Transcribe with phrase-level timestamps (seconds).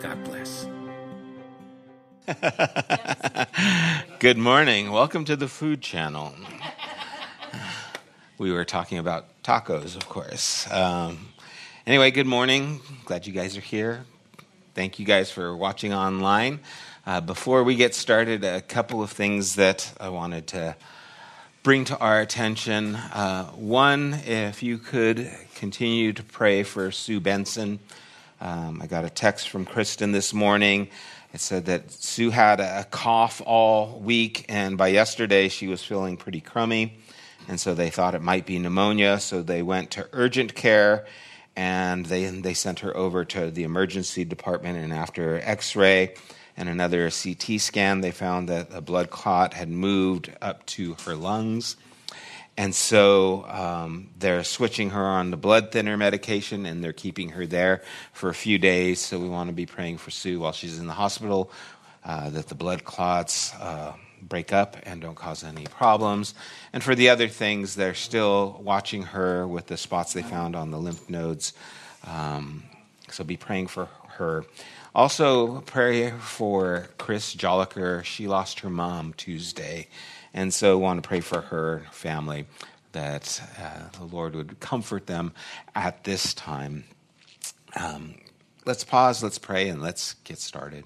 [0.00, 0.66] God bless.
[4.20, 4.92] Good morning.
[4.92, 6.34] Welcome to the Food Channel.
[8.38, 10.70] We were talking about tacos, of course.
[10.70, 11.30] Um,
[11.84, 12.80] anyway, good morning.
[13.06, 14.04] Glad you guys are here.
[14.74, 16.60] Thank you guys for watching online.
[17.04, 20.76] Uh, before we get started, a couple of things that I wanted to
[21.64, 22.94] bring to our attention.
[22.94, 27.80] Uh, one, if you could continue to pray for Sue Benson.
[28.40, 30.88] Um, I got a text from Kristen this morning.
[31.34, 36.16] It said that Sue had a cough all week, and by yesterday she was feeling
[36.16, 36.98] pretty crummy.
[37.48, 41.06] And so they thought it might be pneumonia, so they went to urgent care
[41.56, 44.78] and they, they sent her over to the emergency department.
[44.78, 46.14] And after x ray
[46.56, 51.16] and another CT scan, they found that a blood clot had moved up to her
[51.16, 51.76] lungs.
[52.58, 57.46] And so um, they're switching her on the blood thinner medication and they're keeping her
[57.46, 59.00] there for a few days.
[59.00, 61.52] So we want to be praying for Sue while she's in the hospital
[62.04, 66.34] uh, that the blood clots uh, break up and don't cause any problems.
[66.72, 70.72] And for the other things, they're still watching her with the spots they found on
[70.72, 71.52] the lymph nodes.
[72.04, 72.64] Um,
[73.08, 74.44] so be praying for her.
[74.96, 78.02] Also, pray for Chris Jolliker.
[78.02, 79.86] She lost her mom Tuesday.
[80.38, 82.46] And so I want to pray for her family
[82.92, 85.32] that uh, the Lord would comfort them
[85.74, 86.84] at this time.
[87.74, 88.14] Um,
[88.64, 90.84] let's pause, let's pray, and let's get started.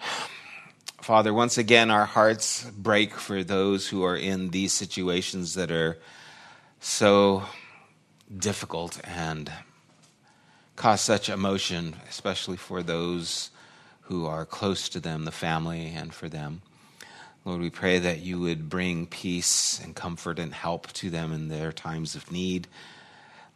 [1.00, 5.96] Father, once again, our hearts break for those who are in these situations that are
[6.80, 7.44] so
[8.36, 9.52] difficult and
[10.74, 13.50] cause such emotion, especially for those
[14.00, 16.62] who are close to them, the family, and for them.
[17.44, 21.48] Lord, we pray that you would bring peace and comfort and help to them in
[21.48, 22.68] their times of need.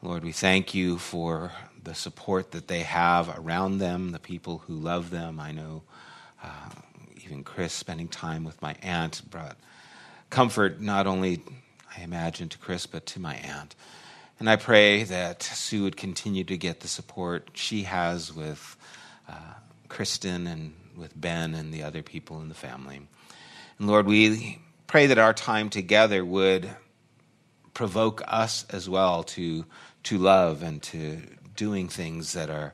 [0.02, 1.52] Lord, we thank you for
[1.84, 5.38] the support that they have around them, the people who love them.
[5.38, 5.82] I know
[6.42, 6.70] uh,
[7.24, 9.56] even Chris spending time with my aunt brought
[10.30, 11.42] comfort not only,
[11.96, 13.76] I imagine, to Chris, but to my aunt.
[14.40, 18.76] And I pray that Sue would continue to get the support she has with
[19.28, 19.54] uh,
[19.88, 23.02] Kristen and with Ben and the other people in the family.
[23.78, 26.70] And Lord, we pray that our time together would
[27.74, 29.66] provoke us as well to,
[30.04, 31.20] to love and to
[31.54, 32.72] doing things that are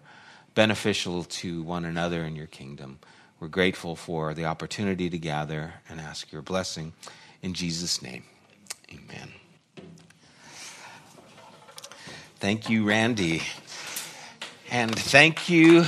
[0.54, 2.98] beneficial to one another in your kingdom.
[3.40, 6.92] We're grateful for the opportunity to gather and ask your blessing.
[7.42, 8.22] In Jesus' name,
[8.92, 9.32] amen.
[12.38, 13.42] Thank you, Randy.
[14.70, 15.84] And thank you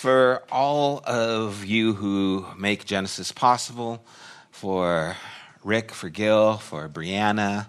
[0.00, 4.02] for all of you who make Genesis possible,
[4.50, 5.14] for
[5.62, 7.66] Rick, for Gil, for Brianna,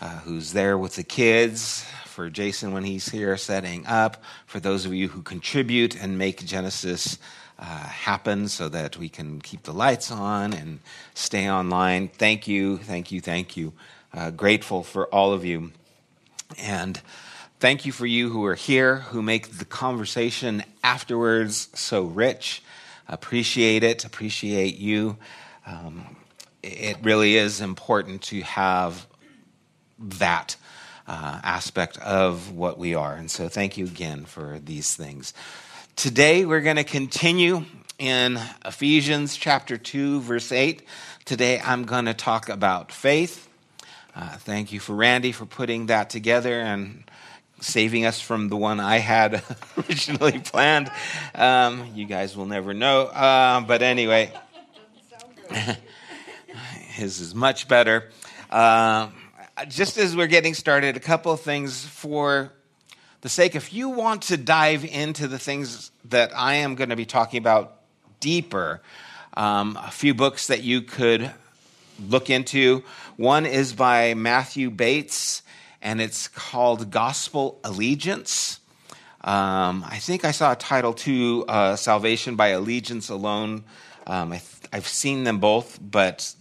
[0.00, 4.86] uh, who's there with the kids, for Jason when he's here setting up, for those
[4.86, 7.18] of you who contribute and make Genesis
[7.58, 10.78] uh, happen so that we can keep the lights on and
[11.14, 12.06] stay online.
[12.06, 13.72] Thank you, thank you, thank you.
[14.12, 15.72] Uh, grateful for all of you.
[16.56, 17.00] And
[17.64, 22.62] Thank you for you who are here, who make the conversation afterwards so rich.
[23.08, 24.04] Appreciate it.
[24.04, 25.16] Appreciate you.
[25.66, 26.14] Um,
[26.62, 29.06] it really is important to have
[29.98, 30.56] that
[31.08, 33.14] uh, aspect of what we are.
[33.14, 35.32] And so, thank you again for these things.
[35.96, 37.64] Today, we're going to continue
[37.98, 40.82] in Ephesians chapter 2, verse 8.
[41.24, 43.48] Today, I'm going to talk about faith.
[44.14, 47.04] Uh, thank you for Randy for putting that together and
[47.60, 49.42] saving us from the one I had
[49.76, 50.90] originally planned.
[51.34, 53.02] Um, you guys will never know.
[53.02, 54.32] Uh, but anyway,
[56.88, 58.10] his is much better.
[58.50, 59.08] Uh,
[59.68, 62.52] just as we're getting started, a couple of things for
[63.20, 66.96] the sake, if you want to dive into the things that I am going to
[66.96, 67.80] be talking about
[68.20, 68.82] deeper,
[69.36, 71.30] um, a few books that you could
[72.08, 72.82] look into.
[73.16, 75.42] One is by Matthew Bates,
[75.84, 78.58] and it's called Gospel Allegiance.
[79.20, 83.64] Um, I think I saw a title too, uh, Salvation by Allegiance Alone.
[84.06, 84.42] Um, I
[84.72, 86.34] have seen them both, but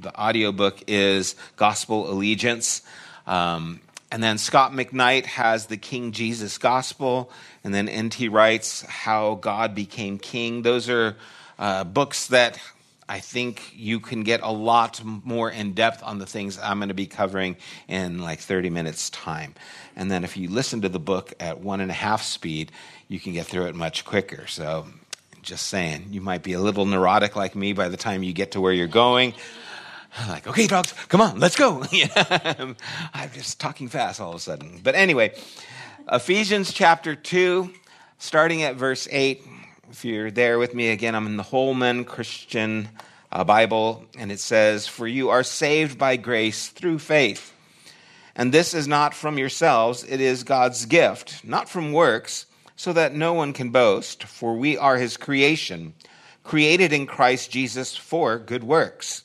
[0.00, 2.82] the audiobook is Gospel Allegiance.
[3.26, 7.30] Um, and then Scot McKnight has the King Jesus Gospel.
[7.64, 8.28] And then N.T.
[8.28, 10.62] Wright's How God Became King.
[10.62, 11.16] Those are
[11.58, 12.58] uh, books that
[13.08, 16.88] I think you can get a lot more in depth on the things I'm going
[16.88, 17.56] to be covering
[17.86, 19.54] in like 30 minutes' time.
[19.94, 22.72] And then if you listen to the book at one and a half speed,
[23.08, 24.48] you can get through it much quicker.
[24.48, 24.86] So,
[25.42, 28.52] just saying, you might be a little neurotic like me by the time you get
[28.52, 29.34] to where you're going.
[30.28, 31.84] Like, okay, dogs, come on, let's go.
[31.92, 34.80] I'm just talking fast all of a sudden.
[34.82, 35.34] But anyway,
[36.10, 37.70] Ephesians chapter 2,
[38.16, 39.44] starting at verse 8
[39.90, 42.88] if you're there with me again, I'm in the Holman Christian
[43.30, 47.52] uh, Bible, and it says, For you are saved by grace through faith.
[48.34, 53.14] And this is not from yourselves, it is God's gift, not from works, so that
[53.14, 55.94] no one can boast, for we are his creation,
[56.42, 59.22] created in Christ Jesus for good works,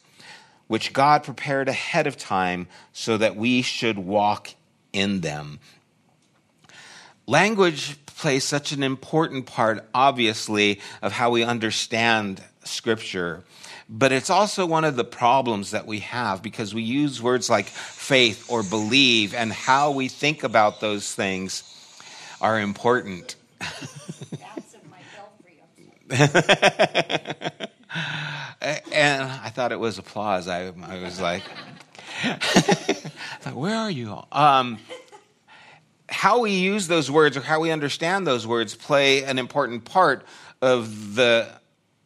[0.68, 4.52] which God prepared ahead of time so that we should walk
[4.94, 5.60] in them.
[7.28, 13.44] Language plays such an important part, obviously, of how we understand Scripture.
[13.90, 17.66] But it's also one of the problems that we have because we use words like
[17.66, 21.64] faith or believe, and how we think about those things
[22.40, 23.36] are important.
[26.12, 26.30] and
[28.92, 30.48] I thought it was applause.
[30.48, 31.42] I, I was like,
[33.52, 34.22] where are you?
[34.32, 34.78] Um,
[36.12, 40.26] how we use those words or how we understand those words play an important part
[40.62, 41.50] of the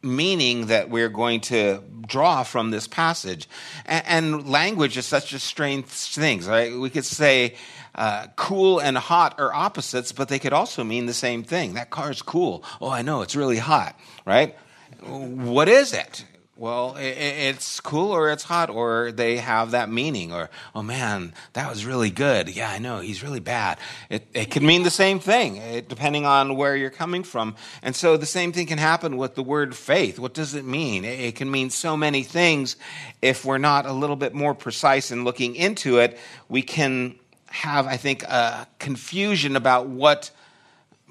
[0.02, 3.48] meaning that we're going to draw from this passage.
[3.84, 6.72] And, language is such a strange thing, right?
[6.72, 7.56] We could say
[7.94, 11.74] uh, cool and hot are opposites, but they could also mean the same thing.
[11.74, 12.62] That car's cool.
[12.80, 14.56] Oh, I know, it's really hot, right?
[15.02, 16.24] What is it?
[16.56, 21.68] Well, it's cool or it's hot, or they have that meaning, or, oh man, that
[21.68, 22.48] was really good.
[22.48, 23.78] Yeah, I know, he's really bad.
[24.08, 27.56] It, it can mean the same thing, it, depending on where you're coming from.
[27.82, 30.18] And so the same thing can happen with the word faith.
[30.18, 31.04] What does it mean?
[31.04, 32.76] It can mean so many things.
[33.20, 36.18] If we're not a little bit more precise in looking into it,
[36.48, 37.16] we can
[37.48, 40.30] have, I think, a confusion about what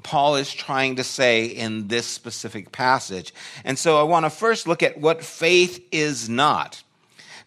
[0.05, 3.33] Paul is trying to say in this specific passage.
[3.63, 6.83] And so I want to first look at what faith is not.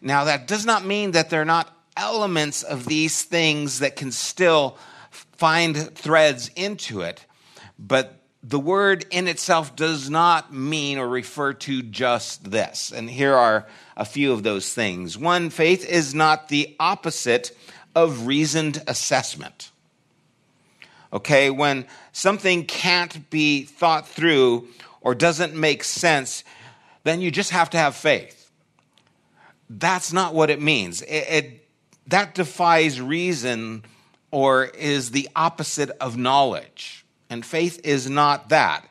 [0.01, 4.11] Now, that does not mean that there are not elements of these things that can
[4.11, 4.77] still
[5.37, 7.25] find threads into it,
[7.79, 12.91] but the word in itself does not mean or refer to just this.
[12.91, 15.17] And here are a few of those things.
[15.17, 17.57] One, faith is not the opposite
[17.95, 19.71] of reasoned assessment.
[21.11, 24.67] Okay, when something can't be thought through
[25.01, 26.43] or doesn't make sense,
[27.03, 28.51] then you just have to have faith.
[29.69, 31.01] That's not what it means.
[31.03, 31.67] It, it,
[32.07, 33.83] that defies reason
[34.31, 37.05] or is the opposite of knowledge.
[37.29, 38.87] And faith is not that.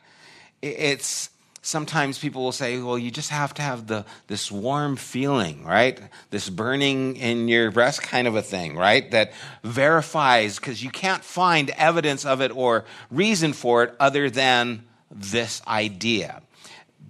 [0.61, 1.29] It's
[1.61, 5.99] sometimes people will say, well, you just have to have the, this warm feeling, right?
[6.29, 9.09] This burning in your breast kind of a thing, right?
[9.11, 14.83] That verifies, because you can't find evidence of it or reason for it other than
[15.11, 16.41] this idea.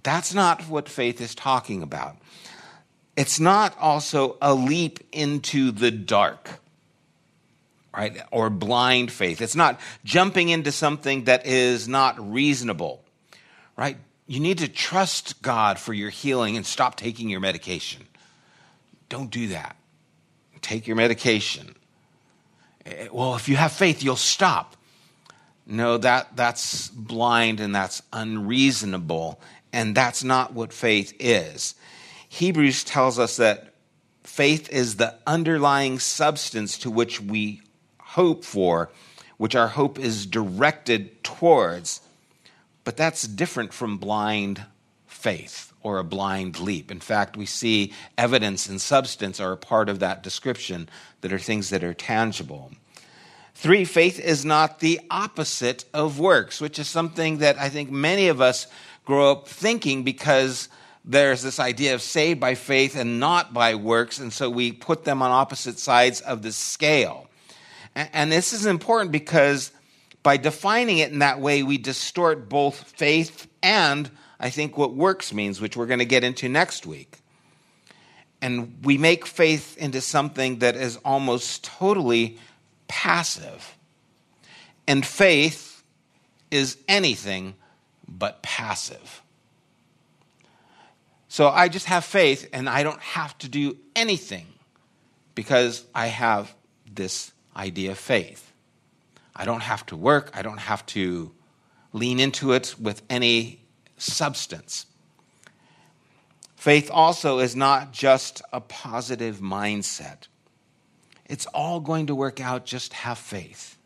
[0.02, 2.16] That's not what faith is talking about.
[3.16, 6.60] It's not also a leap into the dark.
[7.92, 8.22] Right?
[8.30, 9.42] Or blind faith.
[9.42, 13.02] It's not jumping into something that is not reasonable.
[13.76, 13.96] Right?
[14.30, 18.06] You need to trust God for your healing and stop taking your medication.
[19.08, 19.74] Don't do that.
[20.62, 21.74] Take your medication.
[22.86, 24.76] Eh, well, if you have faith, you'll stop.
[25.66, 29.40] No, that, that's blind and that's unreasonable,
[29.72, 31.74] and that's not what faith is.
[32.28, 33.74] Hebrews tells us that
[34.22, 37.62] faith is the underlying substance to which we
[37.98, 38.92] hope for,
[39.38, 42.00] which our hope is directed towards.
[42.84, 44.64] But that's different from blind
[45.06, 46.90] faith or a blind leap.
[46.90, 50.88] In fact, we see evidence and substance are a part of that description
[51.20, 52.72] that are things that are tangible.
[53.54, 58.28] Three, faith is not the opposite of works, which is something that I think many
[58.28, 58.66] of us
[59.04, 60.68] grow up thinking because
[61.04, 65.04] there's this idea of saved by faith and not by works, and so we put
[65.04, 67.26] them on opposite sides of the scale.
[67.94, 69.72] And this is important because
[70.22, 75.32] by defining it in that way, we distort both faith and, I think, what works
[75.32, 77.18] means, which we're going to get into next week.
[78.42, 82.38] And we make faith into something that is almost totally
[82.88, 83.76] passive.
[84.86, 85.82] And faith
[86.50, 87.54] is anything
[88.08, 89.22] but passive.
[91.28, 94.46] So I just have faith and I don't have to do anything
[95.34, 96.52] because I have
[96.92, 98.49] this idea of faith.
[99.40, 101.32] I don't have to work, I don't have to
[101.94, 103.62] lean into it with any
[103.96, 104.84] substance.
[106.56, 110.28] Faith also is not just a positive mindset.
[111.24, 112.66] It's all going to work out.
[112.66, 113.78] Just have faith.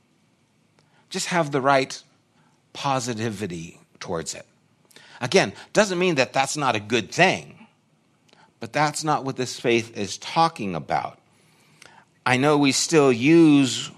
[1.08, 2.02] Just have the right
[2.72, 4.46] positivity towards it.
[5.20, 7.68] Again, doesn't mean that that's not a good thing,
[8.58, 11.20] but that's not what this faith is talking about.
[12.26, 13.92] I know we still use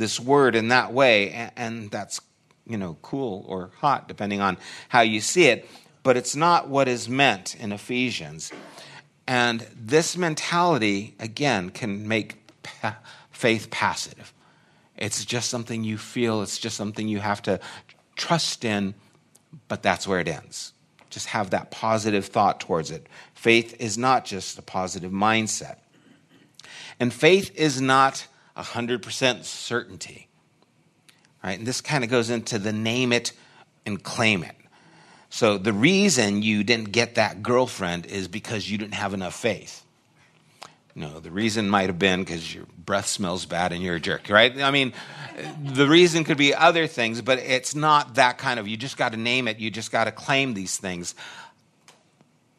[0.00, 2.20] this word in that way, and that's
[2.66, 5.68] you know cool or hot depending on how you see it,
[6.02, 8.50] but it's not what is meant in Ephesians.
[9.28, 12.52] And this mentality, again, can make
[13.30, 14.34] faith passive.
[14.96, 17.60] It's just something you feel, it's just something you have to
[18.16, 18.94] trust in,
[19.68, 20.72] but that's where it ends.
[21.10, 23.06] Just have that positive thought towards it.
[23.34, 25.78] Faith is not just a positive mindset.
[27.00, 28.26] And faith is not
[28.62, 30.28] 100% certainty.
[31.42, 31.58] Right?
[31.58, 33.32] And this kind of goes into the name it
[33.86, 34.56] and claim it.
[35.30, 39.84] So the reason you didn't get that girlfriend is because you didn't have enough faith.
[40.94, 44.28] No, the reason might have been because your breath smells bad and you're a jerk,
[44.28, 44.60] right?
[44.60, 44.92] I mean,
[45.62, 49.12] the reason could be other things, but it's not that kind of, you just got
[49.12, 51.14] to name it, you just got to claim these things.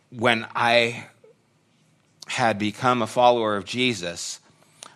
[0.09, 1.07] When I
[2.27, 4.39] had become a follower of Jesus,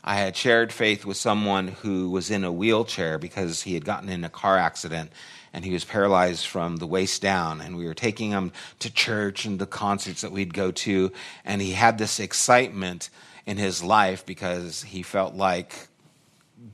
[0.08, 4.08] I had shared faith with someone who was in a wheelchair because he had gotten
[4.08, 5.12] in a car accident
[5.52, 7.60] and he was paralyzed from the waist down.
[7.60, 11.12] And we were taking him to church and the concerts that we'd go to.
[11.44, 13.10] And he had this excitement
[13.48, 15.88] in his life because he felt like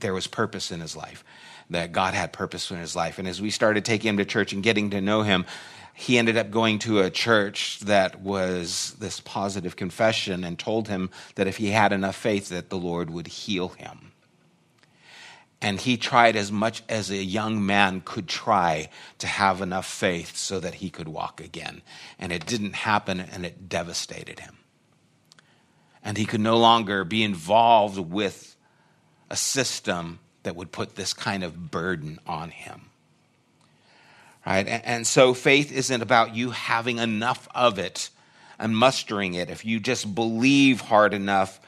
[0.00, 1.24] there was purpose in his life,
[1.70, 3.18] that God had purpose in his life.
[3.18, 5.46] And as we started taking him to church and getting to know him,
[5.94, 11.10] he ended up going to a church that was this positive confession and told him
[11.34, 14.12] that if he had enough faith that the Lord would heal him.
[15.60, 20.36] And he tried as much as a young man could try to have enough faith
[20.36, 21.82] so that he could walk again.
[22.18, 24.56] And it didn't happen, and it devastated him.
[26.02, 28.56] And he could no longer be involved with
[29.30, 32.90] a system that would put this kind of burden on him.
[34.44, 34.66] Right?
[34.66, 38.10] And, so faith isn't about you having enough of it
[38.58, 39.50] and mustering it.
[39.50, 41.60] If you just believe hard enough,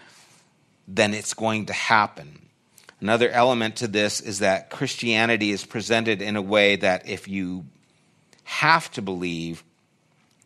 [0.88, 2.40] then it's going to happen.
[3.00, 7.64] Another element to this is that Christianity is presented in a way that if you
[8.44, 9.62] have to believe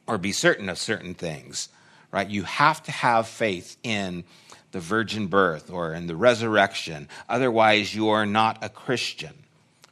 [0.07, 1.69] or be certain of certain things,
[2.11, 4.25] right, you have to have faith in
[4.73, 7.09] the virgin birth or in the resurrection.
[7.29, 9.35] Otherwise, you are not a Christian,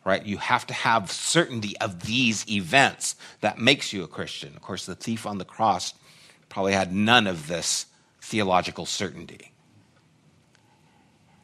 [0.06, 0.24] right?
[0.24, 4.54] You have to have certainty of these events that makes you a Christian.
[4.54, 5.94] Of course, the thief on the cross
[6.48, 7.86] probably had none of this
[8.20, 9.52] theological certainty.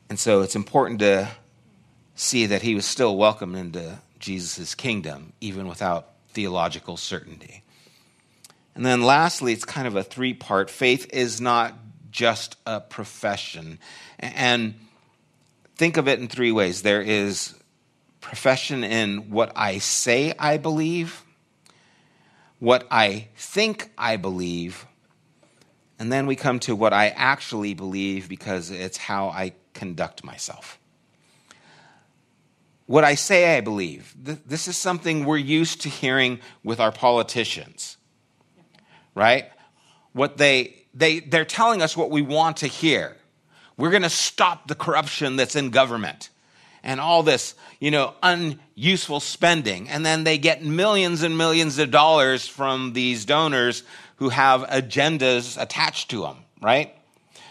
[0.08, 1.28] And so it's important to
[2.14, 7.64] see that he was still welcomed into Jesus' kingdom, even without theological certainty.
[8.76, 11.74] And then lastly, it's kind of a three part faith is not
[12.12, 13.80] just a profession.
[14.20, 14.74] And
[15.74, 17.56] think of it in three ways there is
[18.22, 21.22] profession in what I say I believe,
[22.58, 24.86] what I think I believe,
[25.98, 30.78] and then we come to what I actually believe because it's how I conduct myself.
[32.86, 37.96] What I say I believe, this is something we're used to hearing with our politicians,
[39.14, 39.50] right?
[40.12, 43.16] What they, they, they're telling us what we want to hear.
[43.76, 46.30] We're going to stop the corruption that's in government
[46.82, 49.88] and all this, you know, unuseful spending.
[49.88, 53.82] And then they get millions and millions of dollars from these donors
[54.16, 56.94] who have agendas attached to them, right?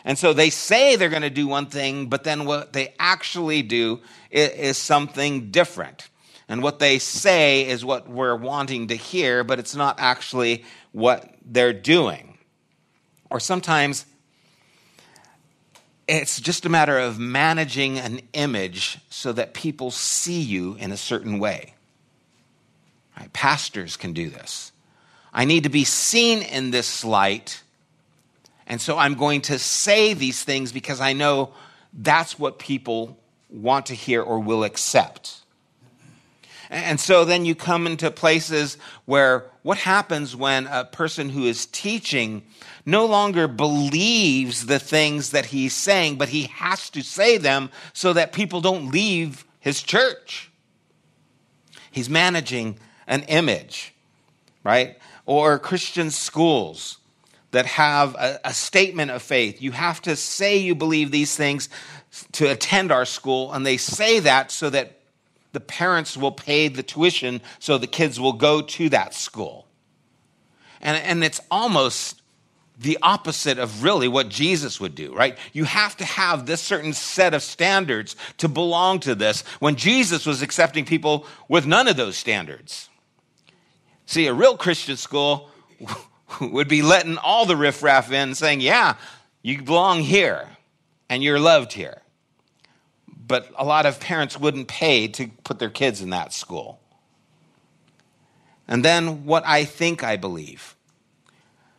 [0.03, 3.61] And so they say they're going to do one thing, but then what they actually
[3.61, 3.99] do
[4.31, 6.09] is, something different.
[6.47, 11.33] And what they say is what we're wanting to hear, but it's not actually what
[11.45, 12.37] they're doing.
[13.29, 14.05] Or sometimes
[16.11, 20.97] it's just a matter of managing an image so that people see you in a
[20.97, 21.73] certain way.
[23.17, 23.31] Right?
[23.33, 24.71] Pastors can do this.
[25.33, 27.63] I need to be seen in this light
[28.71, 31.51] and so I'm going to say these things because I know
[31.91, 33.17] that's what people
[33.49, 35.40] want to hear or will accept.
[36.71, 41.65] And so then you come into places where what happens when a person who is
[41.65, 42.43] teaching
[42.85, 48.13] no longer believes the things that he's saying, but he has to say them so
[48.13, 50.49] that people don't leave his church.
[51.91, 53.93] He's managing an image,
[54.63, 54.97] right?
[55.25, 56.99] Or Christian schools
[57.51, 59.61] that have a, a, statement of faith.
[59.61, 61.67] You have to say you believe these things
[62.31, 65.00] to attend our school, and they say that so that
[65.51, 69.67] the parents will pay the tuition so the kids will go to that school.
[70.81, 72.21] And, and it's almost
[72.79, 75.37] the opposite of really what Jesus would do, right?
[75.53, 80.25] You have to have this certain set of standards to belong to this when Jesus
[80.25, 82.89] was accepting people with none of those standards.
[84.07, 85.51] See, a real Christian school
[86.41, 88.95] would be letting all the riffraff in, saying, Yeah,
[89.43, 90.49] you belong here
[91.07, 92.01] and you're loved here.
[93.25, 96.79] But a lot of parents wouldn't pay to put their kids in that school.
[98.67, 100.75] And then what I think I believe.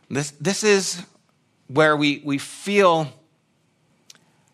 [0.09, 1.03] This, this is
[1.69, 3.09] where we, we feel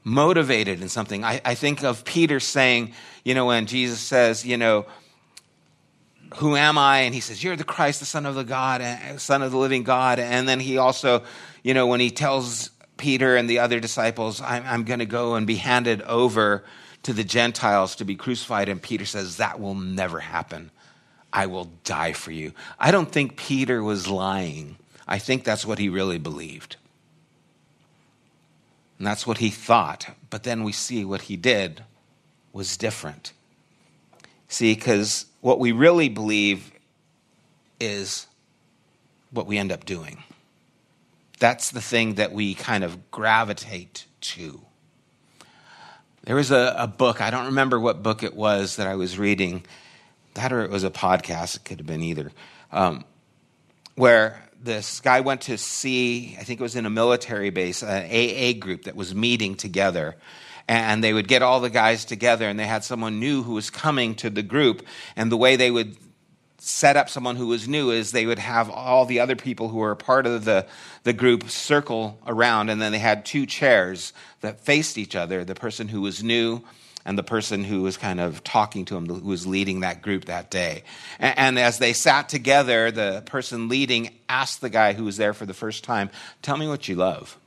[0.04, 1.25] motivated in something.
[1.25, 4.87] I, I think of Peter saying, you know, when Jesus says, you know,
[6.37, 7.00] who am I?
[7.00, 9.57] And he says, You're the Christ, the Son of the God, eh, Son of the
[9.57, 10.18] living God.
[10.18, 11.23] And then he also,
[11.62, 15.37] you know, when he tells Peter and the other disciples, I'm, I'm going to go
[15.37, 16.64] and be handed over
[17.05, 18.69] to the Gentiles to be crucified.
[18.69, 20.71] And Peter says, That will never happen.
[21.33, 22.52] I will die for you.
[22.78, 24.76] I don't think Peter was lying.
[25.07, 26.76] I think that's what he really believed.
[28.99, 30.14] And that's what he thought.
[30.31, 31.85] But then we see what he did
[32.52, 33.33] was different.
[34.49, 36.73] See, because what we really believe
[37.78, 38.26] is
[39.31, 40.25] what we end up doing.
[41.38, 44.61] That's the thing that we kind of gravitate to.
[46.25, 49.18] There was a, a, book, I don't remember what book it was that I was
[49.18, 49.64] reading,
[50.35, 52.33] that or it was a podcast, it could have been either,
[52.71, 53.04] um,
[53.95, 58.04] where this guy went to see, I think it was in a military base, an
[58.11, 60.17] AA group that was meeting together
[60.69, 63.71] and they would get all the guys together and they had someone new who was
[63.71, 64.86] coming to the group
[65.17, 65.97] and the way they would
[66.58, 69.78] set up someone who was new is they would have all the other people who
[69.78, 70.66] were part of the,
[71.04, 75.54] the group circle around and then they had two chairs that faced each other the
[75.54, 76.60] person who was new
[77.04, 80.25] and the person who was kind of talking to him who was leading that group
[80.25, 80.82] that day
[81.21, 85.32] and, and as they sat together the person leading asked the guy who was there
[85.32, 86.10] for the first time
[86.42, 87.38] tell me what you love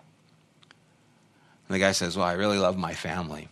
[1.72, 3.48] and the guy says, Well, I really love my family.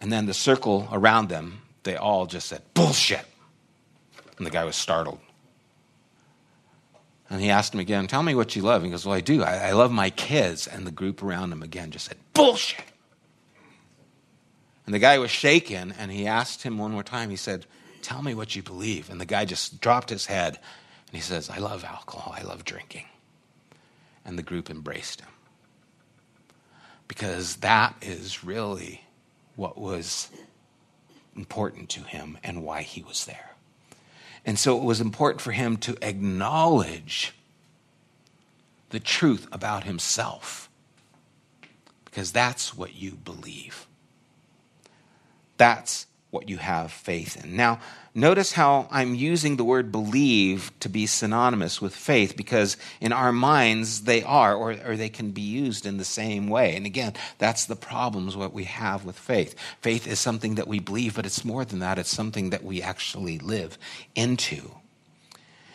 [0.00, 3.26] And then the circle around them, they all just said, Bullshit.
[4.36, 5.20] And the guy was startled.
[7.30, 8.82] And he asked him again, Tell me what you love.
[8.82, 9.42] He goes, Well, I do.
[9.42, 10.66] I, I love my kids.
[10.66, 12.84] And the group around him again just said, Bullshit.
[14.86, 17.66] And the guy was shaken, and he asked him one more time, he said,
[18.02, 19.08] Tell me what you believe.
[19.08, 20.58] And the guy just dropped his head,
[21.06, 22.34] and he says, I love alcohol.
[22.36, 23.06] I love drinking.
[24.26, 25.30] And the group embraced him
[27.08, 29.02] because that is really
[29.56, 30.30] what was
[31.36, 33.53] important to him and why he was there.
[34.44, 37.34] And so it was important for him to acknowledge
[38.90, 40.68] the truth about himself
[42.04, 43.86] because that's what you believe.
[45.56, 47.56] That's what you have faith in.
[47.56, 47.78] Now,
[48.12, 53.32] notice how I'm using the word believe to be synonymous with faith because in our
[53.32, 56.74] minds they are, or, or they can be used in the same way.
[56.76, 59.54] And again, that's the problems what we have with faith.
[59.80, 62.82] Faith is something that we believe, but it's more than that, it's something that we
[62.82, 63.78] actually live
[64.16, 64.72] into.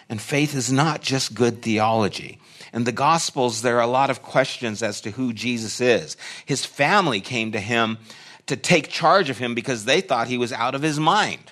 [0.10, 2.40] And faith is not just good theology.
[2.74, 6.18] In the Gospels, there are a lot of questions as to who Jesus is.
[6.46, 7.98] His family came to him
[8.50, 11.52] to take charge of him because they thought he was out of his mind.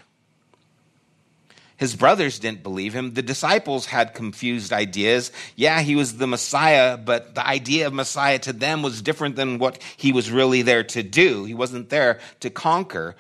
[1.78, 3.14] His brothers didn't believe him.
[3.14, 5.32] The disciples had confused ideas.
[5.56, 9.60] Yeah, he was the Messiah, but the idea of Messiah to them was different than
[9.60, 11.46] what he was really there to do.
[11.46, 13.16] He wasn't there to conquer.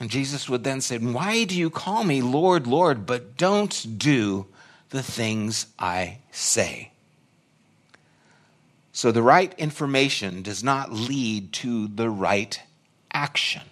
[0.00, 4.46] And Jesus would then say, Why do you call me Lord, Lord, but don't do
[4.90, 6.90] the things I say?
[8.94, 12.58] So the right information does not lead to the right
[13.12, 13.62] action.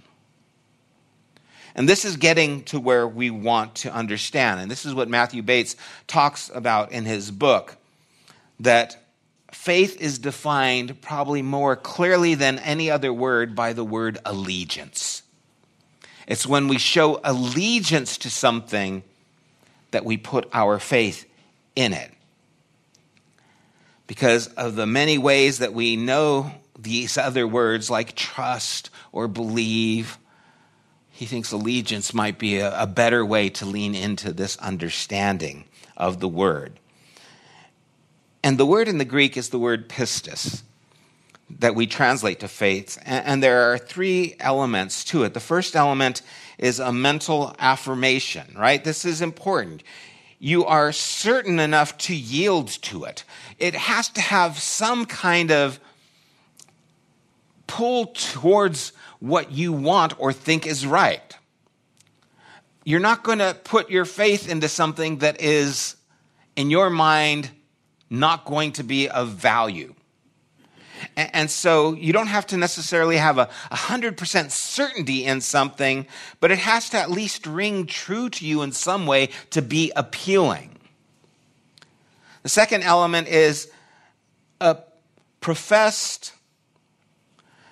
[1.77, 4.61] And this is getting to where we want to understand.
[4.61, 5.77] And this is what Matthew Bates
[6.09, 7.77] talks about in his book
[8.59, 9.01] that
[9.53, 15.23] faith is defined probably more clearly than any other word by the word allegiance.
[16.27, 19.05] It's when we show allegiance to something
[19.93, 21.27] that we put our faith
[21.77, 22.11] in it
[24.13, 30.19] because of the many ways that we know these other words like trust or believe.
[31.09, 35.65] he thinks allegiance might be a, a better way to lean into this understanding
[35.97, 36.79] of the word.
[38.45, 40.63] And the word in the Greek is the word pistis
[41.61, 42.99] that we translate to faith.
[43.07, 45.33] And, there are three elements to it.
[45.33, 46.21] The first element
[46.59, 48.85] is a mental affirmation, right?
[48.85, 49.83] This is important.
[50.45, 53.23] You are certain enough to yield to it.
[53.61, 55.79] It has to have some kind of
[57.69, 61.37] pull towards what you want or think is right.
[62.83, 65.95] You're not going to put your faith into something that is,
[66.57, 67.51] in your mind,
[68.11, 69.95] not going to be of value.
[71.17, 76.07] And so you don't have to necessarily have a 100% certainty in something,
[76.41, 79.93] but it has to at least ring true to you in some way to be
[79.97, 80.79] appealing.
[82.43, 83.71] The second element is
[84.61, 84.79] a
[85.41, 86.33] professed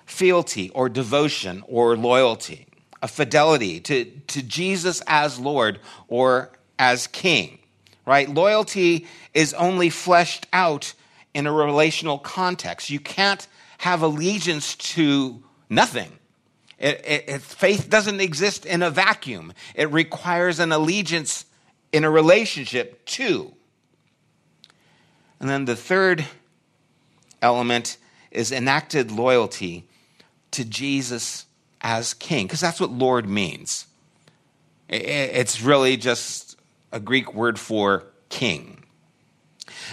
[0.05, 2.67] fealty or devotion or loyalty,
[3.01, 7.59] a fidelity to, to Jesus as Lord or as King,
[8.05, 8.29] right?
[8.29, 10.93] Loyalty is only fleshed out
[11.33, 12.89] in a relational context.
[12.89, 13.47] You can't
[13.79, 16.11] have allegiance to nothing.
[16.77, 19.53] It, it, it, faith doesn't exist in a vacuum.
[19.75, 21.45] It requires an allegiance
[21.91, 23.53] in a relationship too.
[25.39, 26.25] And then the third
[27.41, 27.97] element
[28.29, 29.87] is enacted loyalty
[30.51, 31.45] to Jesus
[31.81, 33.87] as king, because that's what Lord means.
[34.87, 36.57] It's really just
[36.91, 38.80] a Greek word for king.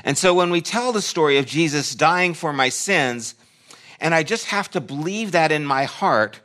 [0.04, 3.34] And so when we tell the story of Jesus dying for my sins,
[4.00, 6.40] and I just have to believe that in my heart,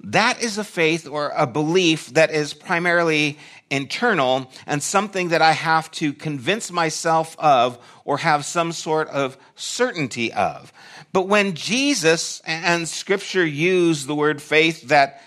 [0.00, 3.38] that is a faith or a belief that is primarily
[3.70, 9.36] internal and something that I have to convince myself of or have some sort of
[9.56, 10.72] certainty of.
[11.12, 15.22] But when Jesus and scripture use the word faith, that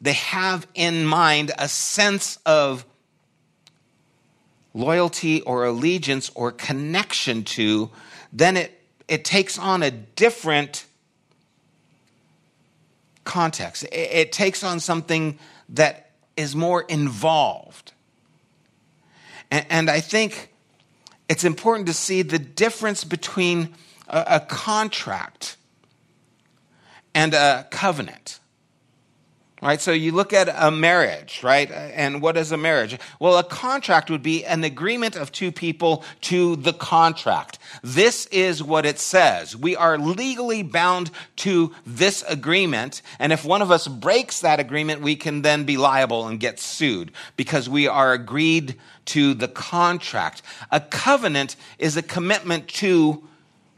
[0.00, 2.84] they have in mind a sense of
[4.76, 7.90] loyalty or allegiance or connection to,
[8.32, 10.84] then it, it takes on a different
[13.24, 13.84] context.
[13.84, 15.38] It, it takes on something
[15.70, 17.92] that is more involved.
[19.50, 20.52] And, and, I think
[21.28, 23.74] it's important to see the difference between
[24.08, 25.56] a, a contract
[27.14, 28.40] and a covenant.
[29.62, 29.80] Right?
[29.80, 31.70] So you look at a marriage, right?
[31.70, 32.98] And what is a marriage?
[33.18, 37.58] Well, a contract would be an agreement of two people to the contract.
[37.82, 39.56] This is what it says.
[39.56, 43.00] We are legally bound to this agreement.
[43.18, 46.60] And if one of us breaks that agreement, we can then be liable and get
[46.60, 50.42] sued because we are agreed to the contract.
[50.70, 53.26] A covenant is a commitment to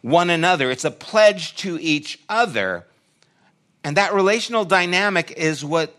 [0.03, 0.73] one another.
[0.73, 2.85] It's a pledge to each other
[3.85, 5.99] and that relational dynamic is what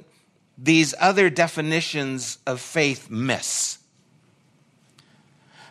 [0.58, 3.78] these other definitions of faith miss.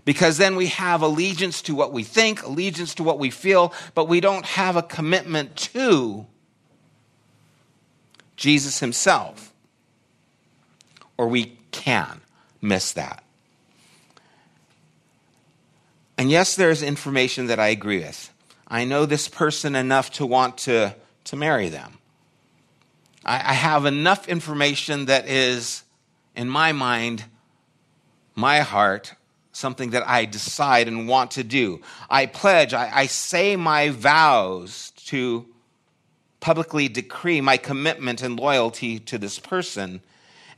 [0.04, 4.06] Because then we have allegiance to what we think, allegiance to what we feel, but
[4.06, 6.26] we don't have a commitment to
[8.36, 9.52] Jesus himself.
[11.18, 12.22] Or we can
[12.62, 13.22] miss that.
[16.16, 18.32] And yes, there's information that I agree with.
[18.66, 21.97] I know this person enough to want to, to marry them.
[23.28, 25.82] I, have enough information that is,
[26.34, 27.24] in my mind,
[28.34, 29.14] my heart,
[29.52, 31.82] something that I decide and want to do.
[32.08, 35.46] I pledge, I, I say my vows to
[36.40, 40.00] publicly decree my commitment and loyalty to this person.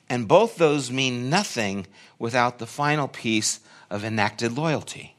[0.08, 1.86] And both those mean nothing
[2.18, 5.16] without the final piece of enacted loyalty.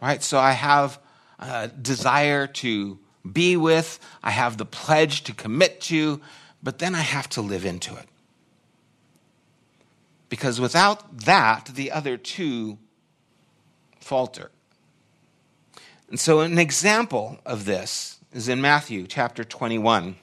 [0.00, 0.22] Right?
[0.22, 1.00] So I have
[1.40, 2.98] a desire to
[3.30, 6.20] be with, I have the pledge to commit to,
[6.62, 8.08] but then I have to live into it.
[10.28, 12.78] Because without that, the other two
[14.00, 14.50] falter.
[16.08, 20.16] And so, an example of this is in Matthew chapter 21,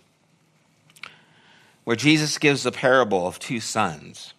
[1.84, 4.34] where Jesus gives the parable of two sons.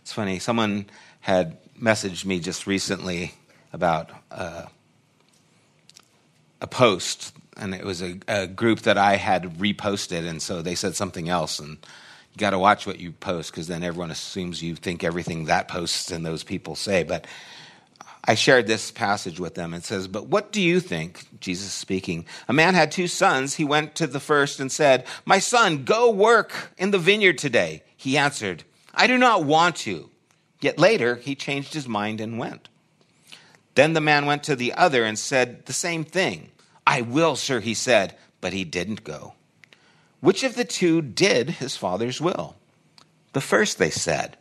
[0.00, 0.86] It's funny, someone
[1.20, 3.34] had messaged me just recently
[3.72, 4.66] about uh,
[6.60, 10.74] a post and it was a, a, group that I had reposted, and so they
[10.74, 14.62] said something else, and you got to watch what you post because then everyone assumes
[14.62, 17.02] you think everything that posts and those people say.
[17.02, 17.26] But
[18.24, 19.74] I shared this passage with them.
[19.74, 22.24] It says, "But what do you think?" Jesus speaking.
[22.48, 23.54] A man had two sons.
[23.54, 27.82] He went to the first and said, "My son, go work in the vineyard today."
[27.96, 30.08] He answered, "I do not want to."
[30.60, 32.68] Yet later he changed his mind and went.
[33.74, 36.51] Then the man went to the other and said the same thing.
[36.86, 39.34] I will, sir, he said, but he didn't go.
[40.20, 42.56] Which of the two did his father's will?
[43.32, 44.36] The first, they said.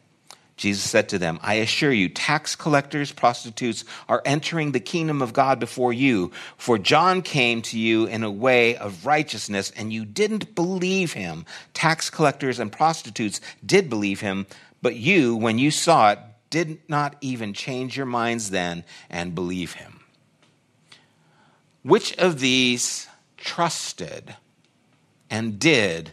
[0.57, 5.33] Jesus said to them, I assure you, tax collectors, prostitutes are entering the kingdom of
[5.33, 6.31] God before you.
[6.55, 11.47] For John came to you in a way of righteousness, and you didn't believe him.
[11.73, 14.45] Tax collectors and prostitutes did believe him,
[14.83, 16.19] but you, when you saw it,
[16.51, 20.00] did not even change your minds then and believe him.
[21.83, 24.35] Which of these trusted
[25.29, 26.11] and did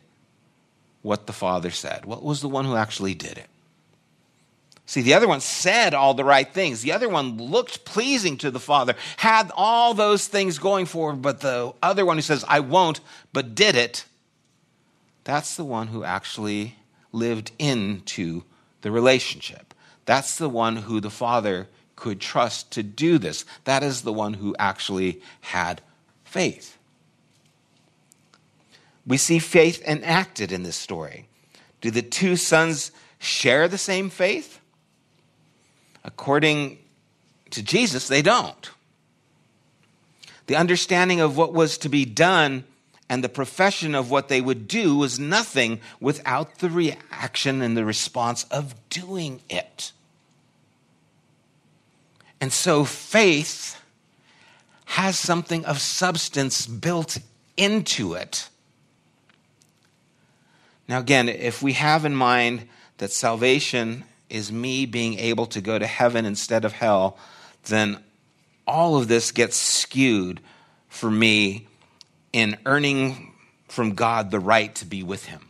[1.02, 2.04] what the Father said?
[2.04, 3.48] What was the one who actually did it?
[4.86, 6.80] See, the other one said all the right things.
[6.80, 11.20] The other one looked pleasing to the Father, had all those things going for him,
[11.20, 13.00] but the other one who says, I won't,
[13.34, 14.06] but did it,
[15.24, 16.76] that's the one who actually
[17.12, 18.44] lived into
[18.80, 19.74] the relationship.
[20.06, 23.44] That's the one who the Father could trust to do this.
[23.64, 25.82] That is the one who actually had
[26.22, 26.78] faith.
[29.04, 31.26] We see faith enacted in this story.
[31.80, 34.60] Do the two sons share the same faith?
[36.04, 36.78] According
[37.50, 38.70] to Jesus, they don't.
[40.46, 42.62] The understanding of what was to be done
[43.08, 47.84] and the profession of what they would do was nothing without the reaction and the
[47.84, 49.92] response of doing it.
[52.40, 53.80] And so faith
[54.84, 57.18] has something of substance built
[57.56, 58.48] into it.
[60.88, 65.78] Now, again, if we have in mind that salvation is me being able to go
[65.78, 67.18] to heaven instead of hell,
[67.64, 68.02] then
[68.66, 70.40] all of this gets skewed
[70.88, 71.66] for me
[72.32, 73.34] in earning
[73.68, 75.48] from God the right to be with Him.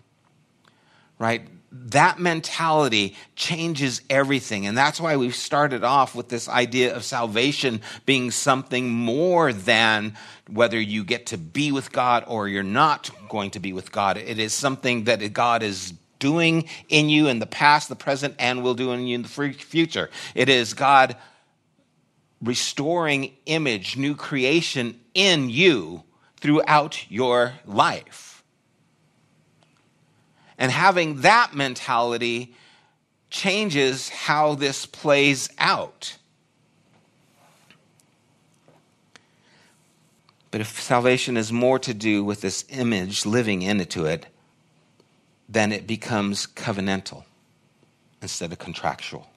[1.18, 1.46] Right?
[1.70, 4.66] That mentality changes everything.
[4.66, 10.16] And that's why we've started off with this idea of salvation being something more than
[10.48, 14.16] whether you get to be with God or you're not going to be with God.
[14.16, 18.62] It is something that God is doing in you in the past, the present, and
[18.62, 20.10] will do in you in the future.
[20.34, 21.16] It is God
[22.40, 26.02] restoring image, new creation in you
[26.36, 28.27] throughout your life.
[30.58, 32.54] And having that mentality
[33.30, 36.16] changes how this plays out.
[40.50, 44.26] But if salvation is more to do with this image living into it,
[45.48, 47.24] then it becomes covenantal
[48.20, 49.28] instead of contractual.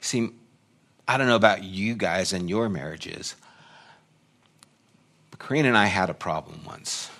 [0.00, 0.30] See,
[1.08, 3.36] I don't know about you guys and your marriages,
[5.30, 7.10] but Karina and I had a problem once.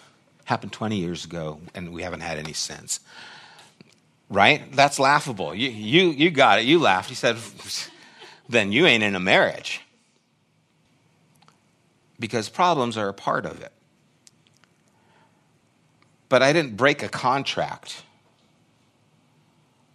[0.47, 2.99] Happened 20 years ago, and we haven't had any since.
[4.29, 4.73] Right?
[4.73, 5.55] That's laughable.
[5.55, 6.65] You, you, you got it.
[6.65, 7.11] You laughed.
[7.11, 7.37] You said,
[8.49, 9.83] then you ain't in a marriage.
[12.19, 13.73] Because problems are a part of it
[16.29, 18.03] but I didn't break a contract.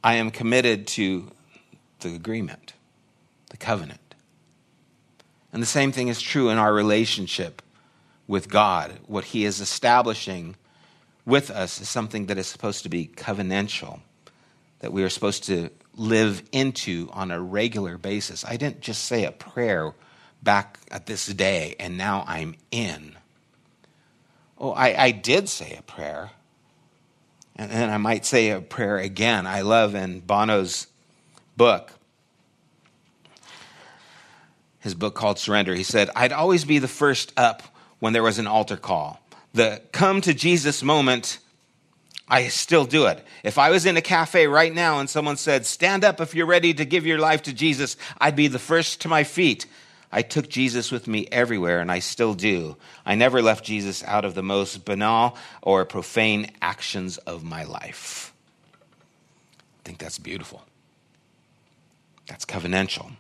[0.04, 1.32] I am committed to
[2.00, 2.74] the agreement,
[3.50, 4.00] the covenant.
[5.54, 7.62] And the same thing is true in our relationship
[8.32, 8.98] with God.
[9.08, 10.56] What He is establishing
[11.26, 14.00] with us is something that is supposed to be covenantal,
[14.80, 18.46] that we are supposed to live into on a regular basis.
[18.46, 19.94] I didn't just say a prayer
[20.42, 23.18] back at this day and now I'm in.
[24.58, 26.32] Oh, I, I did say a prayer.
[27.58, 29.46] And then I might say a prayer again.
[29.46, 30.88] I love in Bono's
[31.58, 31.92] book,
[34.80, 37.64] his book called Surrender, he said, I'd always be the first up
[38.02, 39.22] when there was an altar call.
[39.54, 41.40] The come to Jesus moment,
[42.28, 43.26] I still do it.
[43.44, 46.46] If I was in a cafe right now and someone said, Stand up if you're
[46.46, 49.66] ready to give your life to Jesus, I'd be the first to my feet
[50.12, 52.76] I took Jesus with me everywhere, and I still do.
[53.06, 58.34] I never left Jesus out of the most banal or profane actions of my life.
[59.80, 60.64] I think that's beautiful.
[62.28, 63.12] That's covenantal.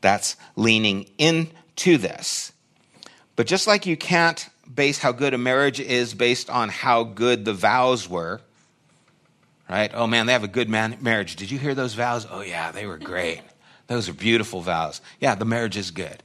[0.00, 2.52] That's leaning into this.
[3.40, 7.46] But just like you can't base how good a marriage is based on how good
[7.46, 8.42] the vows were,
[9.66, 9.90] right?
[9.94, 11.36] Oh man, they have a good man- marriage.
[11.36, 12.26] Did you hear those vows?
[12.30, 13.40] Oh yeah, they were great.
[13.86, 15.00] Those are beautiful vows.
[15.20, 16.22] Yeah, the marriage is good.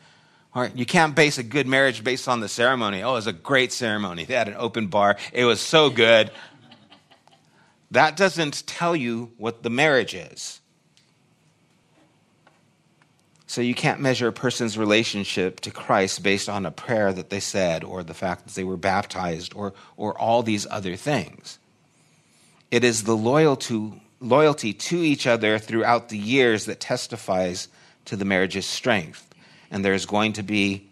[0.54, 3.02] All right, you can't base a good marriage based on the ceremony.
[3.02, 4.26] Oh, it was a great ceremony.
[4.26, 5.16] They had an open bar.
[5.32, 6.32] It was so good.
[7.92, 10.60] That doesn't tell you what the marriage is.
[13.56, 17.40] So you can't measure a person's relationship to Christ based on a prayer that they
[17.40, 21.58] said or the fact that they were baptized or, or all these other things.
[22.70, 27.70] It is the loyal to, loyalty to each other throughout the years that testifies
[28.04, 29.34] to the marriage's strength
[29.72, 30.90] and there's going to be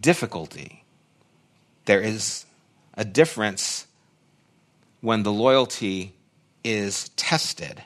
[0.00, 0.82] difficulty.
[1.84, 2.46] There is
[2.94, 3.86] a difference
[5.02, 6.14] when the loyalty
[6.64, 7.84] is tested,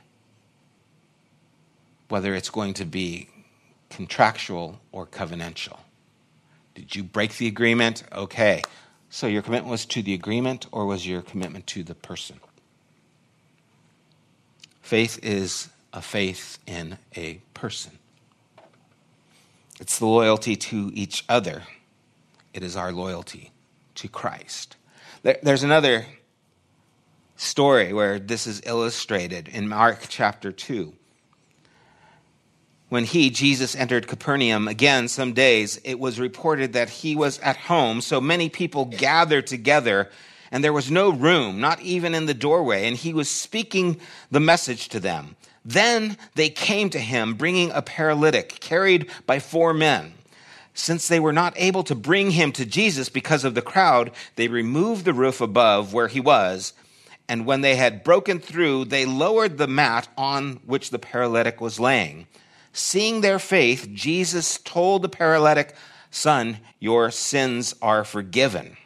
[2.09, 3.29] whether it's going to be
[3.91, 5.79] contractual or covenantal.
[6.75, 8.03] Did you break the agreement?
[8.13, 8.63] Okay.
[9.09, 12.41] So your commitment was to the agreement or was your commitment to the person?
[14.83, 17.99] Faith is a faith in a person.
[19.81, 21.63] It's the loyalty to each other.
[22.53, 23.53] It is our loyalty
[23.97, 24.77] to Christ.
[25.23, 26.07] There's another
[27.37, 30.93] story where this is illustrated in Mark chapter 2.
[32.89, 37.57] When he, Jesus, entered Capernaum again some days, it was reported that he was at
[37.57, 40.09] home, so many people gathered together,
[40.53, 43.99] and there was no room, not even in the doorway, and he was speaking
[44.31, 45.35] the message to them.
[45.65, 50.15] Then they came to him, bringing a paralytic carried by four men.
[50.73, 54.47] Since they were not able to bring him to Jesus because of the crowd, they
[54.47, 56.73] removed the roof above where he was.
[57.29, 61.81] And when they had broken through, they lowered the mat on which the paralytic was
[61.81, 62.29] laying.
[62.79, 65.75] Seeing their faith, Jesus told the paralytic,
[66.11, 68.77] Son, your sins are forgiven.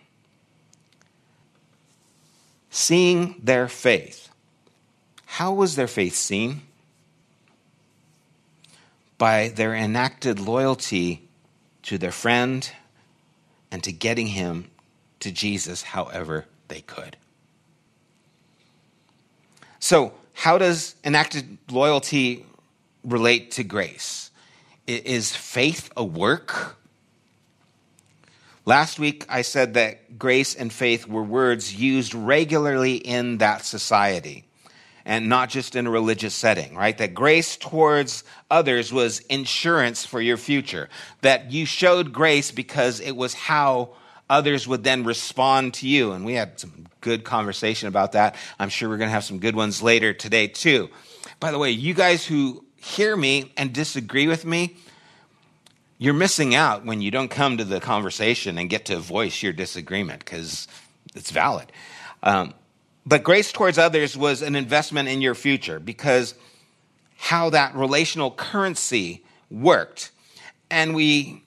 [2.70, 4.28] Seeing their faith.
[5.26, 6.62] How was their faith seen?
[9.18, 11.28] By their enacted loyalty
[11.82, 12.70] to their friend
[13.72, 14.70] and to getting him
[15.18, 17.16] to Jesus however they could.
[19.80, 22.46] So, how does enacted loyalty
[23.04, 24.30] relate to grace?
[24.86, 26.76] Is faith a work?
[28.66, 34.44] Last week, I said that grace and faith were words used regularly in that society
[35.04, 36.96] and not just in a religious setting, right?
[36.98, 40.88] That grace towards others was insurance for your future.
[41.22, 43.90] That you showed grace because it was how
[44.28, 46.12] others would then respond to you.
[46.12, 48.36] And we had some good conversation about that.
[48.58, 50.90] I'm sure we're going to have some good ones later today, too.
[51.40, 54.76] By the way, you guys who hear me and disagree with me,
[55.98, 59.52] you're missing out when you don't come to the conversation and get to voice your
[59.52, 60.66] disagreement because
[61.14, 61.70] it's valid.
[62.22, 62.54] Um,
[63.04, 66.34] but grace towards others was an investment in your future because
[67.16, 70.10] how that relational currency worked.
[70.70, 71.44] And we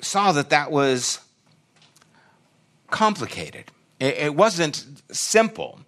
[0.00, 1.20] saw that that was
[2.90, 5.80] complicated, it, wasn't simple.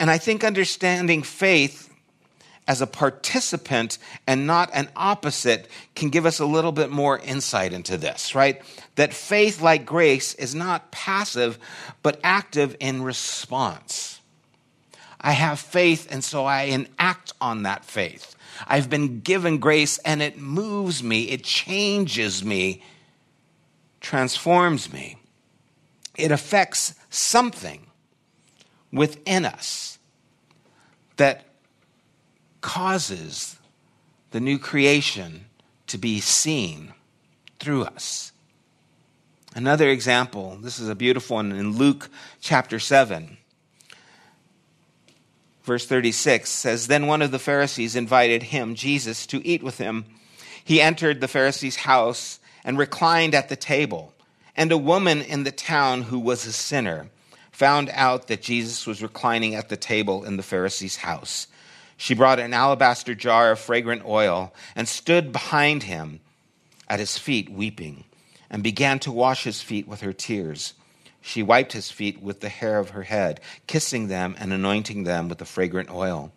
[0.00, 1.91] And I think understanding faith
[2.66, 7.72] as a participant and not an opposite can give us a little bit more insight
[7.72, 8.62] into this, right?
[8.94, 11.58] That faith, like grace, is not passive,
[12.02, 14.20] but active in response.
[15.20, 18.34] I have faith, and so I enact on that faith.
[18.66, 22.82] I've been given grace, and it moves me, it changes me,
[24.00, 25.16] transforms me.
[26.16, 27.86] It affects something
[28.92, 29.98] within us
[31.16, 31.46] that
[32.62, 33.58] causes
[34.30, 35.44] the new creation
[35.88, 36.94] to be seen
[37.58, 38.32] through us.
[39.54, 42.08] Another example, this is a beautiful one in Luke
[42.40, 43.36] chapter 7.
[45.62, 50.06] Verse 36 says Then one of the Pharisees invited him, Jesus, to eat with him.
[50.64, 54.14] He entered the Pharisee's house and reclined at the table.
[54.56, 57.08] And a woman in the town who was a sinner
[57.50, 61.46] found out that Jesus was reclining at the table in the Pharisee's house.
[62.02, 66.18] She brought an alabaster jar of fragrant oil and stood behind him
[66.88, 68.02] at his feet, weeping,
[68.50, 70.74] and began to wash his feet with her tears.
[71.20, 73.38] She wiped his feet with the hair of her head,
[73.68, 76.32] kissing them and anointing them with the fragrant oil.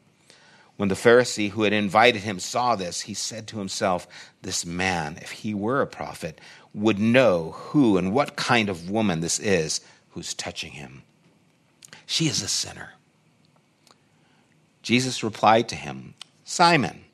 [0.78, 4.08] When the Pharisee who had invited him saw this, he said to himself,
[4.44, 6.40] This man, if he were a prophet,
[6.76, 11.02] would know who and what kind of woman this is who's touching him.
[12.06, 12.95] She is a sinner.
[14.86, 17.06] Jesus replied to him, Simon,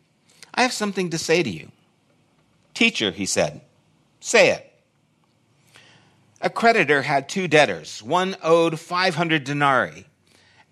[0.53, 1.71] I have something to say to you.
[2.73, 3.61] Teacher, he said,
[4.19, 4.73] say it.
[6.41, 8.03] A creditor had two debtors.
[8.03, 10.05] One owed 500 denarii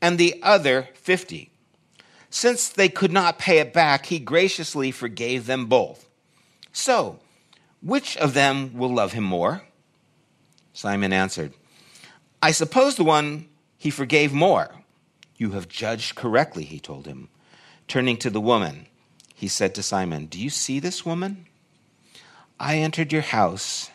[0.02, 1.50] and the other 50.
[2.30, 6.10] Since they could not pay it back, he graciously forgave them both.
[6.74, 7.20] So,
[7.82, 9.62] which of them will love him more?
[10.74, 11.54] Simon answered,
[12.44, 13.48] I suppose the one
[13.78, 14.79] he forgave more.
[15.40, 17.30] You have judged correctly, he told him.
[17.88, 18.86] Turning to the woman,
[19.34, 21.48] he said to Simon, Do you see this woman?
[22.60, 23.90] I entered your house.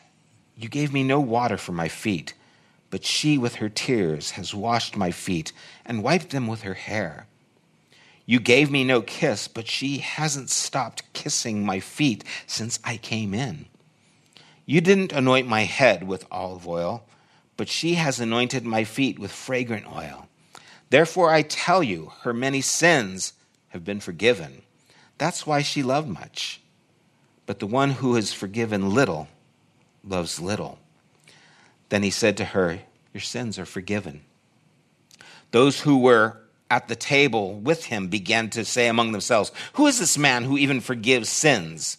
[0.57, 2.35] You gave me no water for my feet,
[2.91, 5.53] but she, with her tears, has washed my feet
[5.85, 7.29] and wiped them with her hair.
[8.27, 13.35] You gave me no kiss, but she hasn't stopped kissing my feet since I came
[13.35, 13.67] in.
[14.67, 17.05] You didn't anoint my head with olive oil
[17.57, 20.29] but she has anointed my feet with fragrant oil.
[20.95, 23.33] Therefore, I tell you, her many sins
[23.71, 24.63] have been forgiven.
[25.19, 26.61] That's why she loved much.
[27.47, 29.27] But the one who is forgiven little
[30.05, 30.79] loves little.
[31.89, 32.79] Then he said to her,
[33.13, 34.21] Your sins are forgiven.
[35.51, 36.39] Those who were
[36.71, 40.57] at the table with him began to say among themselves, Who is this man who
[40.57, 41.99] even forgives sins?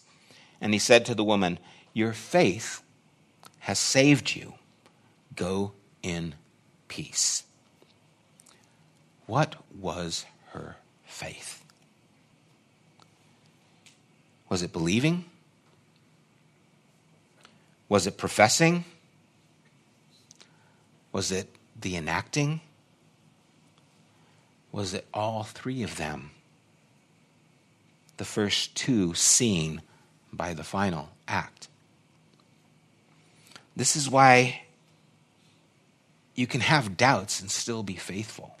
[0.58, 1.58] And he said to the woman,
[1.92, 2.82] Your faith
[3.58, 4.54] has saved you.
[5.34, 5.72] Go
[6.02, 6.34] in
[6.88, 7.45] peace.
[9.26, 11.64] What was her faith?
[14.48, 15.24] Was it believing?
[17.88, 18.84] Was it professing?
[21.12, 21.48] Was it
[21.80, 22.60] the enacting?
[24.70, 26.30] Was it all three of them?
[28.18, 29.82] The first two seen
[30.32, 31.68] by the final act.
[33.74, 34.62] This is why
[36.34, 38.55] you can have doubts and still be faithful.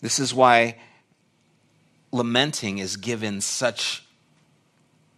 [0.00, 0.76] This is why
[2.12, 4.04] lamenting is given such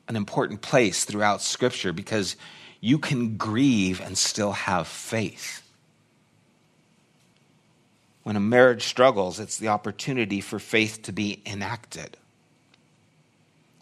[0.08, 2.36] an important place throughout Scripture because
[2.80, 5.62] you can grieve and still have faith.
[8.22, 12.16] When a marriage struggles, it's the opportunity for faith to be enacted.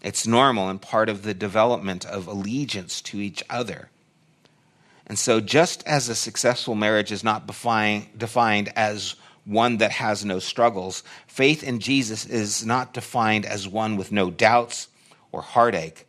[0.03, 3.90] It's normal and part of the development of allegiance to each other.
[5.07, 9.16] And so, just as a successful marriage is not defined as
[9.47, 14.30] one that has no struggles, faith in Jesus is not defined as one with no
[14.30, 14.88] doubts
[15.32, 16.07] or heartache,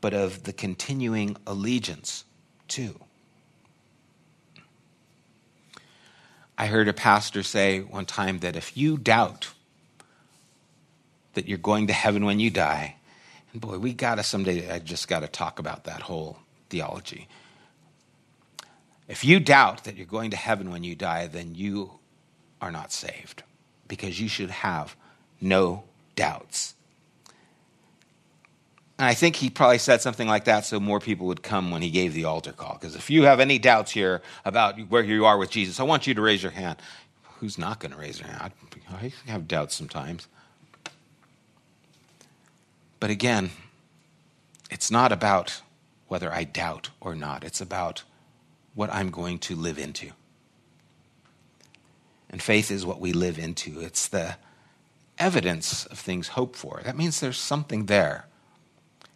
[0.00, 2.24] but of the continuing allegiance
[2.68, 3.00] to.
[6.58, 9.52] I heard a pastor say one time that if you doubt
[11.34, 12.96] that you're going to heaven when you die,
[13.52, 16.38] and boy, we got to someday, I just got to talk about that whole
[16.70, 17.28] theology.
[19.06, 21.92] If you doubt that you're going to heaven when you die, then you
[22.60, 23.42] are not saved
[23.88, 24.96] because you should have
[25.40, 25.84] no
[26.14, 26.74] doubts.
[28.98, 31.82] And I think he probably said something like that so more people would come when
[31.82, 32.74] he gave the altar call.
[32.80, 36.06] Because if you have any doubts here about where you are with Jesus, I want
[36.06, 36.78] you to raise your hand.
[37.40, 38.52] Who's not going to raise their hand?
[38.90, 40.26] I have doubts sometimes.
[42.98, 43.50] But again,
[44.70, 45.60] it's not about
[46.08, 48.04] whether I doubt or not, it's about
[48.74, 50.12] what I'm going to live into.
[52.30, 54.36] And faith is what we live into, it's the
[55.18, 56.80] evidence of things hoped for.
[56.84, 58.26] That means there's something there.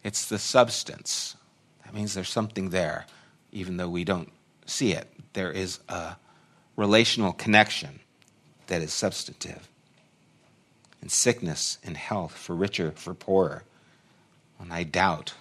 [0.03, 1.37] It's the substance.
[1.85, 3.07] That means there's something there,
[3.53, 4.33] even though we don't
[4.65, 5.09] see it.
[5.33, 6.17] There is a
[6.77, 8.01] relational connection
[8.69, 9.69] that is substantive.
[11.03, 13.65] In sickness and health, for richer, for poorer,
[14.59, 15.35] when I doubt,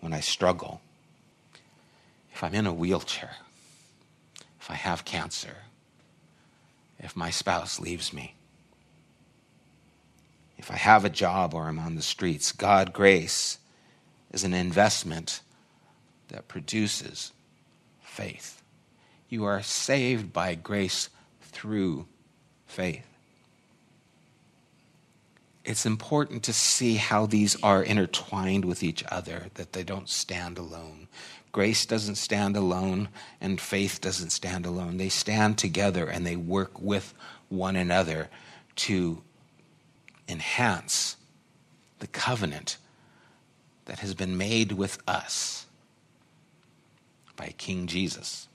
[0.00, 0.80] when I struggle,
[2.32, 3.36] if I'm in a wheelchair,
[4.60, 5.56] if I have cancer,
[7.04, 8.34] if my spouse leaves me,
[10.56, 13.58] if I have a job or I'm on the streets, God grace
[14.32, 15.42] is an investment
[16.28, 17.32] that produces
[18.02, 18.62] faith.
[19.28, 21.10] You are saved by grace
[21.42, 22.06] through
[22.66, 23.06] faith.
[25.64, 30.56] It's important to see how these are intertwined with each other, that they don't stand
[30.56, 31.08] alone.
[31.54, 33.08] Grace doesn't stand alone,
[33.40, 34.96] and faith doesn't stand alone.
[34.96, 37.14] They stand together and they work with
[37.48, 38.28] one another
[38.74, 39.22] to
[40.28, 41.16] enhance
[42.00, 42.76] the covenant
[43.84, 45.66] that has been made with us
[47.36, 48.48] by King Jesus.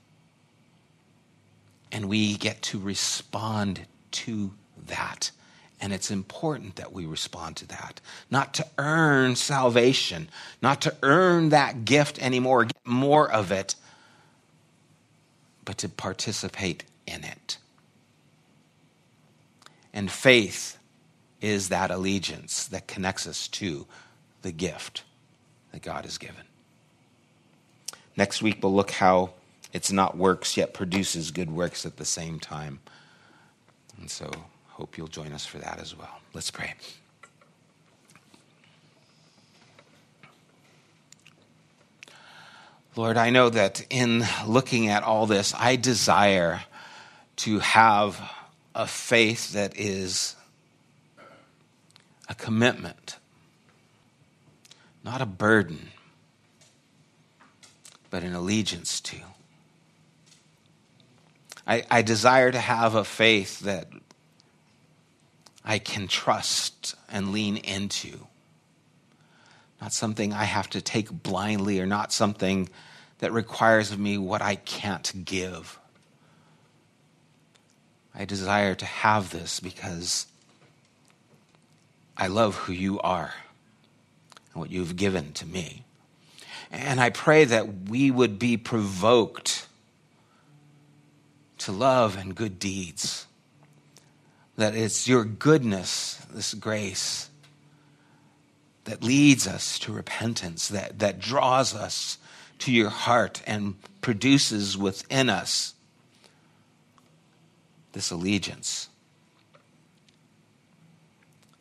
[1.90, 4.52] And we get to respond to
[4.88, 5.30] that.
[5.80, 8.00] And it's important that we respond to that.
[8.30, 10.28] Not to earn salvation,
[10.60, 13.74] not to earn that gift anymore, get more of it,
[15.64, 17.56] but to participate in it.
[19.92, 20.78] And faith
[21.40, 23.86] is that allegiance that connects us to
[24.42, 25.02] the gift
[25.72, 26.44] that God has given.
[28.16, 29.30] Next week, we'll look how
[29.72, 32.80] it's not works yet produces good works at the same time.
[33.98, 34.30] And so,
[34.80, 36.20] hope you'll join us for that as well.
[36.32, 36.72] Let's pray.
[42.96, 46.62] Lord, I know that in looking at all this, I desire
[47.36, 48.20] to have
[48.74, 50.34] a faith that is
[52.26, 53.18] a commitment
[55.02, 55.88] not a burden,
[58.10, 59.16] but an allegiance to.
[61.66, 63.88] I, I desire to have a faith that
[65.64, 68.26] I can trust and lean into.
[69.80, 72.68] Not something I have to take blindly or not something
[73.18, 75.78] that requires of me what I can't give.
[78.14, 80.26] I desire to have this because
[82.16, 83.32] I love who you are
[84.52, 85.84] and what you've given to me.
[86.70, 89.66] And I pray that we would be provoked
[91.58, 93.26] to love and good deeds.
[94.60, 97.30] That it's your goodness, this grace,
[98.84, 102.18] that leads us to repentance, that, that draws us
[102.58, 105.72] to your heart and produces within us
[107.92, 108.90] this allegiance.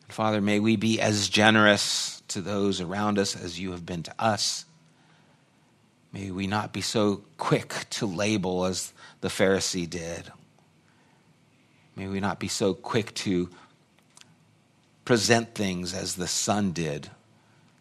[0.09, 4.13] Father, may we be as generous to those around us as you have been to
[4.19, 4.65] us.
[6.11, 8.91] May we not be so quick to label as
[9.21, 10.33] the Pharisee did.
[11.99, 13.49] May we not be so quick to
[15.03, 17.09] present things as the Son did,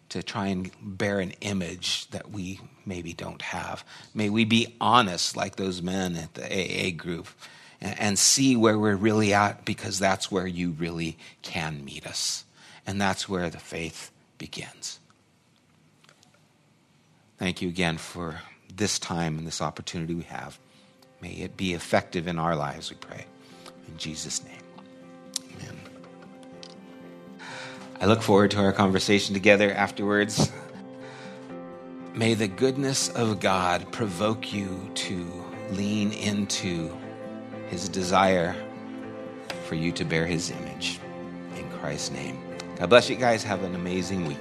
[0.08, 3.84] to try and bear an image that we maybe don't have.
[4.14, 7.28] May we be honest like those men at the AA group
[7.80, 12.44] and see where we're really at because that's where you really can meet us.
[12.88, 14.98] And that's where the faith begins.
[17.38, 18.40] Thank you again for
[18.74, 20.58] this time and this opportunity we have.
[21.22, 23.26] May it be effective in our lives, we pray.
[23.88, 24.54] In Jesus' name.
[25.56, 25.80] Amen.
[28.00, 30.52] I look forward to our conversation together afterwards.
[32.14, 36.96] May the goodness of God provoke you to lean into
[37.68, 38.56] his desire
[39.66, 41.00] for you to bear his image.
[41.56, 42.40] In Christ's name.
[42.76, 43.42] God bless you guys.
[43.42, 44.38] Have an amazing week.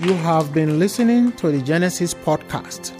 [0.00, 2.99] You have been listening to the Genesis podcast.